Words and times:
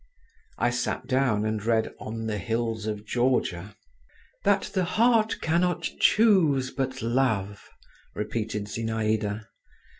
I 0.57 0.71
sat 0.71 1.05
down 1.05 1.45
and 1.45 1.63
read 1.63 1.93
"On 1.99 2.25
the 2.25 2.39
Hills 2.39 2.87
of 2.87 3.05
Georgia." 3.05 3.75
"'That 4.43 4.63
the 4.73 4.83
heart 4.83 5.37
cannot 5.41 5.83
choose 5.99 6.71
but 6.71 7.03
love,'" 7.03 7.69
repeated 8.15 8.65
Zinaïda. 8.65 9.45